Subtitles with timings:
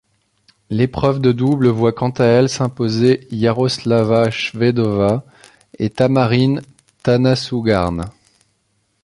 [0.71, 5.23] L'épreuve de double voit quant à elle s'imposer Yaroslava Shvedova
[5.77, 6.63] et Tamarine
[7.03, 8.09] Tanasugarn.